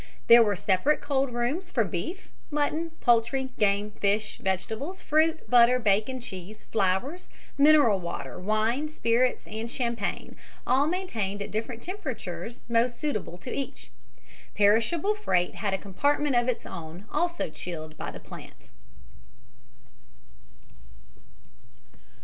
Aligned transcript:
There 0.25 0.41
were 0.41 0.55
separate 0.55 0.99
cold 0.99 1.31
rooms 1.31 1.69
for 1.69 1.83
beef, 1.83 2.31
mutton, 2.49 2.89
poultry, 3.01 3.51
game, 3.59 3.91
fish, 3.91 4.39
vegetables, 4.39 4.99
fruit, 4.99 5.47
butter, 5.47 5.77
bacon, 5.77 6.19
cheese, 6.19 6.63
flowers, 6.71 7.29
mineral 7.55 7.99
water, 7.99 8.39
wine, 8.39 8.89
spirits 8.89 9.45
and 9.45 9.69
champagne, 9.69 10.35
all 10.65 10.87
maintained 10.87 11.43
at 11.43 11.51
different 11.51 11.83
temperatures 11.83 12.61
most 12.67 12.97
suitable 12.97 13.37
to 13.37 13.53
each. 13.55 13.91
Perishable 14.55 15.13
freight 15.13 15.53
had 15.53 15.75
a 15.75 15.77
compartment 15.77 16.35
of 16.35 16.47
its 16.49 16.65
own, 16.65 17.05
also 17.11 17.51
chilled 17.51 17.95
by 17.95 18.09
the 18.09 18.19
plant. 18.19 18.71